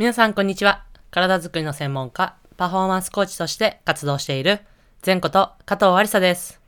[0.00, 0.86] 皆さんこんにちは。
[1.10, 4.60] 体づくりの専門家、パフォーマンスコーチとして活動している、
[5.04, 6.58] 前こと加藤ありさです。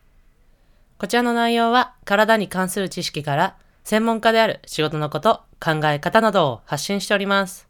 [0.98, 7.66] こちらの内容は、体に関する知識から、専門家である仕事のこと、考え方などを発信しております。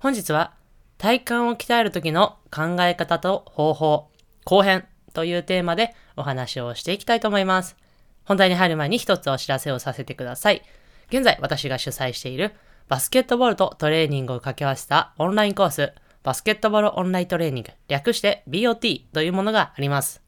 [0.00, 0.52] 本日は、
[0.98, 4.10] 体幹を鍛える時の考え方と方法、
[4.44, 7.76] 後編というテーマでお話をしていきたいと思います。
[8.24, 10.62] 本題に入る前に一つお知らせをさせてください。
[11.06, 12.52] 現在私が主催している
[12.90, 15.92] バスケットボールとトレーニングを掛け合わせたオンラインコース、
[16.24, 20.20] バスケットボールオンライントレーニング、略して BOT というものがあります。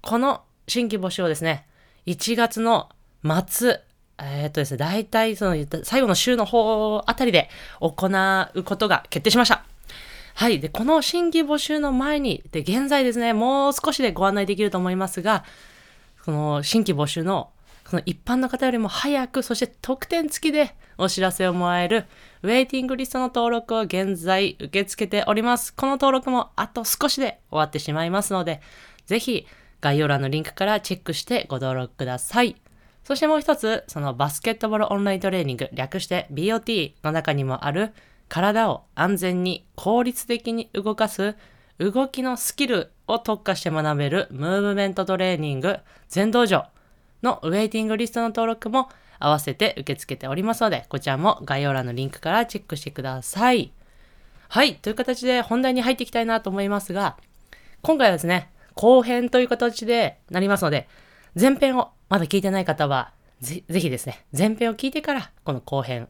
[0.00, 1.64] この新規募集をですね、
[2.06, 2.88] 1月の
[3.22, 3.82] 末、
[4.18, 7.48] えー、っとですね、大体その最後の週の方あたりで
[7.78, 9.64] 行うことが決定しました。
[10.34, 10.58] はい。
[10.58, 15.44] で、この新規募集の前に、で、現在ですね、もう少しでご案内できると思いますが、
[16.24, 17.50] この新規募集の、
[17.92, 22.06] その一般の方よりも早く、そして特典付きでお知らせをもらえる、
[22.42, 25.74] ウェイティングリストの登録を現在受け付けております。
[25.74, 28.62] この登録もあと少しで終わってしまいますので、
[29.04, 29.46] ぜひ
[29.82, 32.56] 概要欄のリンクからチェックしてご登録ください。
[33.04, 37.92] そしてもう一つ、そのバスケットボールオンライントレーニング、略して BOT の中にもある、
[38.30, 41.36] 体を安全に効率的に動かす
[41.78, 45.76] 動きのスキルを特化して学べるムーブメントトレーニング
[46.08, 46.68] 全道場
[47.22, 53.72] のウェイティングリストの登録も合わせて受け付けておりますので、こちらも概要欄のリンクからチェックしてください。
[54.48, 57.16] はい、という形で本題に入っていきたいなと思いますが、
[57.82, 60.88] 今回はですね、後編という形でなりますので、
[61.38, 66.08] 前編をまだ聞いてない方は、ぜぜひですね、前編を聞いてからこの後編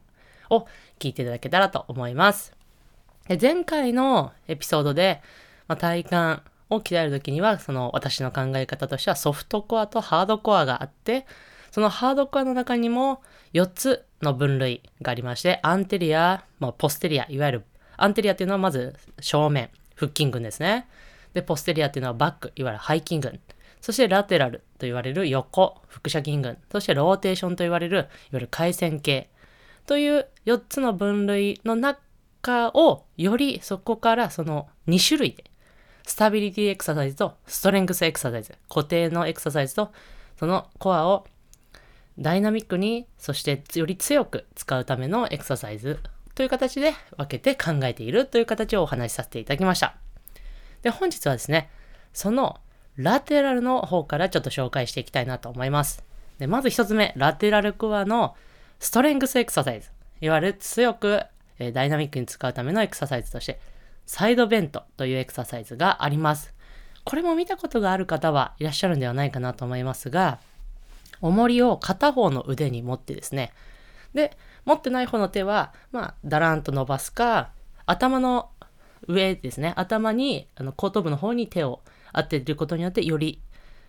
[0.49, 0.67] を
[0.99, 2.53] 聞いていただけたらと思います。
[3.27, 5.21] で前回のエピソードで、
[5.67, 5.97] まあ、体
[6.39, 11.25] 幹を鍛えるときには、その私の考え方としてはソフトコアとハードコアがあって、
[11.71, 13.21] そのハードコアの中にも
[13.53, 17.63] 4つの分類がありまして、アンテリア、まあ、ポステリア、いわゆる
[17.97, 20.87] アンテリアっていうのはまず正面、腹筋群ですね。
[21.33, 23.39] で、ポステリアっていうのはバック、いわゆる背筋群。
[23.81, 26.57] そしてラテラルと言われる横、腹斜筋群。
[26.71, 29.29] そしてローテーションと言われる、いわゆる回線系。
[29.85, 35.43] という4つの分類の中をよりそこからその2種類で
[36.05, 39.91] スタビリティエクササイズとストレングスエクササイズ固定のエクササイズと
[40.37, 41.25] そのコアを
[42.19, 45.99] ダイナミックにそしてより強く使うためのエクササイズ
[46.35, 49.95] という形で分けて考えているという形をお話しさせていただきました
[50.81, 51.69] で本日はですね
[52.13, 52.59] その
[52.95, 56.03] ラテラルの方からちょっと紹介していきたいなと思います
[56.37, 58.35] でまず1つ目ラテラルコアの
[58.83, 59.89] ストレングスエクササイズ。
[60.19, 61.23] いわゆる強く、
[61.57, 63.61] えダイナミックに使うためのエクササイズとして、
[64.05, 66.53] サイドベントというエクササイズがあります。
[67.03, 70.39] これも見たことがある方はいらっしゃるんではないかなと思いますが、
[71.21, 73.53] 重りを片方の腕に持ってですね、
[74.13, 77.51] で、持ってない方の手は、まあ、だらんと伸ばすか、
[77.85, 78.49] 頭の
[79.07, 81.81] 上ですね、頭に、あの後頭部の方に手を
[82.13, 83.41] 当てることによって、より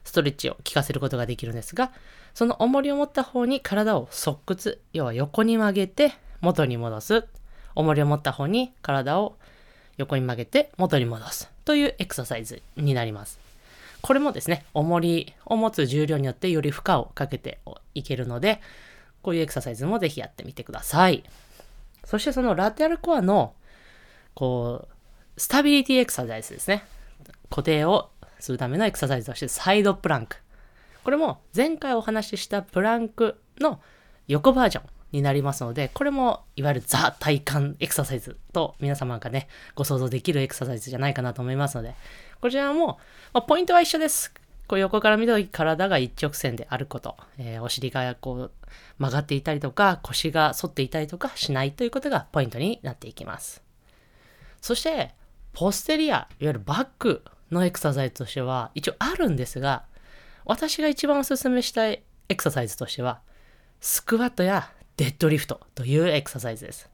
[0.05, 1.93] ストレッチを効かせることができるんですが、
[2.35, 7.25] その重りを持った方に体を側屈、要は横に曲げて元に戻す。
[7.75, 9.37] 重りを持った方に体を
[9.97, 11.51] 横に曲げて元に戻す。
[11.65, 13.39] というエクササイズになります。
[14.03, 17.59] これもですね、重りを持つ重量によってより負荷をかけて
[17.95, 18.61] いけるので、
[19.23, 21.25] こういうエクササイズもぜひやってみてください。
[22.05, 23.55] そしてそのラテアルコアの、
[24.35, 24.89] こ
[25.37, 26.85] う、スタビリティエクササイズですね。
[27.49, 30.37] 固定をするためのエクササイズとしてサイドプランク。
[31.03, 33.81] これも前回お話ししたプランクの
[34.29, 41.95] 横バージョンになりますので、これもいわゆるザ体幹エクササイズと皆様がね、ご想像できるエクササイズじゃないかなと思いますので、
[42.41, 42.99] こちらも、
[43.33, 44.35] まあ、ポイントは一緒です。
[44.67, 48.53] こう横から見たとき体が一直線であること、えーお尻がこう
[48.99, 53.63] 曲がっていたりとか、腰が反っていたりとかしないということがポイントになっていきます。
[54.61, 55.15] そして、
[55.53, 59.85] ポステリア、いわゆるバックのエクササイズとしては一応あるんですが、
[60.45, 63.21] 私が一番おすすめしたいエクササイズとしては、
[63.81, 66.89] スクワットやデッドリフトというエクササイズです。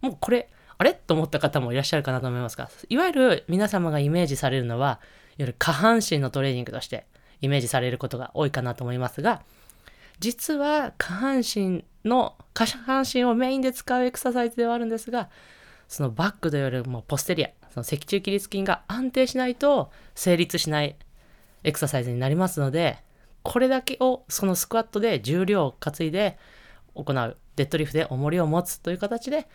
[0.00, 0.48] もうこれ、
[0.78, 0.92] あれ？
[0.92, 5.00] と思った方もいらっしゃるかなと思いますが、いわゆる皆様がイメージされるのは、いわ
[5.38, 7.06] ゆる下半身のトレーニングとして
[7.40, 9.42] イメージされることが多いかなと思いますが、
[10.18, 15.30] 実は下半身の、下半身をメインで使うエクササイズではあるんですが、
[15.88, 20.96] そのバックというよりもポステリア、その脊柱起立筋が安定しないと成立しない
[21.64, 22.98] エクササイズになりますので、
[23.42, 26.38] これだけをそのスクワットで重量を担いで
[26.96, 29.46] 行う、デッドリフで重りを持つという形で、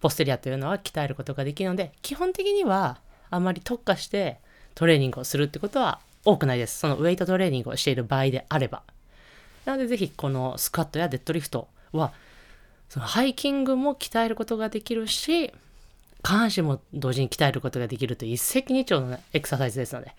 [0.00, 2.98] ポステリアというのは鍛えることができるので、基本的には
[3.30, 4.38] あまり特化して
[4.74, 6.78] トレーニングをするってことは多くないです。
[6.78, 8.82] そのウェイトトレーニングをしている場合であれば。
[9.64, 12.12] なのでぜひこのスクワットやデッドリフトは、
[12.88, 15.52] そのハイキングも鍛えることができるし、
[16.22, 20.14] 下半身も同時に鍛えることができるという一石二鳥の、エクササイズですので、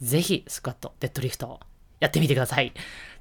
[0.00, 1.60] ぜひスクワット、デッドリフト
[2.00, 2.72] やってみてください。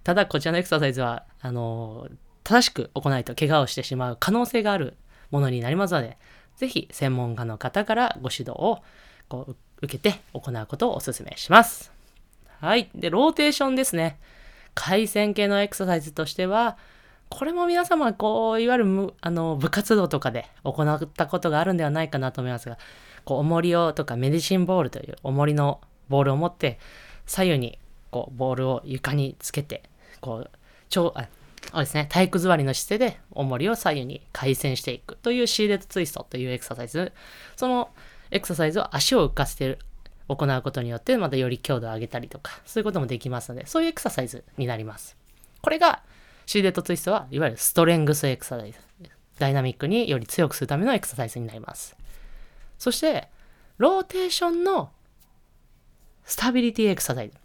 [0.03, 2.07] ただ、こちらのエクササイズは、あの
[2.45, 4.95] 正しく行わないと怪我をしてしまう可能性がある
[5.31, 6.18] ものになりますので、
[6.56, 8.83] ぜひ専門家の方からご指導を
[9.27, 11.92] こう受けて行うことをお勧めします。
[12.62, 12.89] はい。
[12.95, 14.19] で、ローテーションですね。
[14.75, 16.77] 回線系のエクササイズとしては、
[17.30, 22.77] これも皆様、こう、いわゆるあの部活動とかで行ったことがあるんではないかなと思いますが、
[23.24, 26.77] こう、重りをとかメディシンボールという重りのボールを持って、
[27.25, 27.80] 左右に
[28.12, 29.83] こう、ボールを床につけて、
[30.21, 30.51] こう、
[30.89, 31.27] 超、あ、
[31.75, 37.12] そうですね、体育座りの姿勢で重りを左右に回旋していくというシーレットツイストというエクササイズ。
[37.57, 37.89] その
[38.31, 39.77] エクササイズを足を浮かせて
[40.30, 45.18] 行うことによって、またより強度を上げたりとか、そういうこともできますので、そういうエクササイズになります。
[45.62, 46.01] これが、
[46.45, 48.80] seated twist は、いわゆるストレングスエクササイズ。
[49.38, 51.98] ダイナミックにより強くするためのエクササイズになります。
[52.80, 53.27] そして、
[53.77, 54.92] ローテーションの
[56.24, 57.36] スタビリティエクササイズ。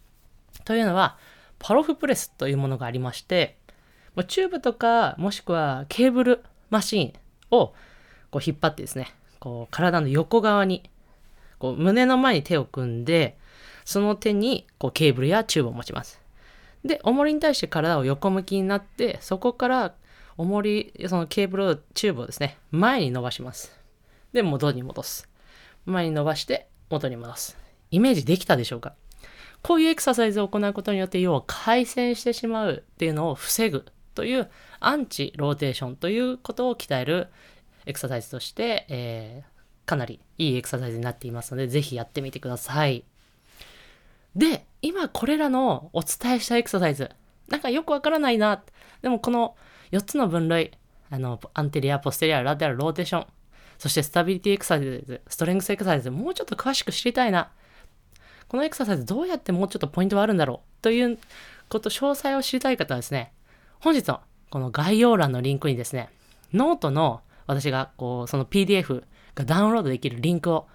[0.65, 1.19] というのは、
[1.59, 3.59] Pallof press というものがありまして、
[4.25, 7.13] チューブとか、もしくはケーブルマシン
[7.51, 7.73] を
[8.31, 10.89] こう引っ張ってですね、こう体の横側に、
[11.59, 13.37] こう胸の前に手を組んで、
[13.85, 16.21] その手にこうケーブルやチューブを持ちます。
[16.85, 19.95] で、重りに対して体を横向きになって、そこから
[20.39, 23.79] 重り、そのケーブル、チューブをですね、前に伸ばします。
[24.33, 25.29] で、元に戻す。
[25.85, 27.59] 前に伸ばして、元に戻す。
[27.91, 28.95] イメージできたでしょうか？
[29.63, 33.85] こういうエクササイズを行うことによって、要は回旋してしまうっていうのを防ぐ
[34.15, 37.29] という anti-rotation ということを鍛える
[37.87, 43.05] エクササイズとして、えー、かなりいいエクササイズになっていますので、ぜひやってみてください。
[44.37, 47.11] で、今これらのお伝えしたエクササイズ、
[47.49, 48.63] なんかよくわからないな。
[49.03, 49.57] でもこの
[49.93, 50.73] 4つの分類、
[51.11, 53.27] あの、 anterior、posterior、lateral、ローテーション、
[53.79, 57.51] そしてスタビリティエクササイズ、ストレングスエクササイズ、もうちょっと詳しく知りたいな。
[58.47, 61.19] このエクササイズどうやってもうちょっとポイントがあるんだろうという
[61.69, 63.33] こと、詳細を知りたい方はですね、
[63.81, 66.11] 本日のこの概要欄のリンクにですね、
[66.53, 69.05] ノートの私がこう、その PDF
[69.35, 70.69] がダウンロードできるリンクを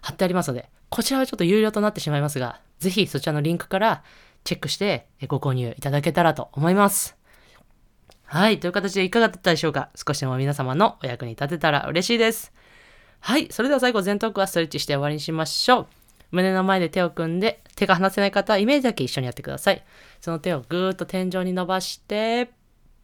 [0.00, 4.02] 貼ってありますので、こちらはちょっと有料となってしまいますが、ぜひそちらのリンクから
[4.44, 7.16] チェックしてご購入いただけたらと思います。
[8.24, 8.60] はい。
[8.60, 9.90] という形でいかがだったでしょうか？
[9.94, 12.52] 少しでも皆様のお役に立てたら嬉しいです。
[13.20, 13.48] はい。
[13.50, 15.86] それでは最後、前頭はストレッチして終わりにしましょう。
[16.32, 19.84] 胸の前で手を組んで、手が離せない方はイメージだけ一緒にやってください。
[20.20, 22.50] その手をぐーっと天井に伸ばして、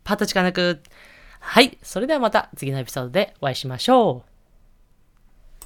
[0.02, 0.80] パッと力抜く。
[1.40, 1.78] はい。
[1.82, 4.27] それではまた次のエピソードでお会いしましょう。